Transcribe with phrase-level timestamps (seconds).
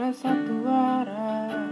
[0.00, 1.69] suara satu arah.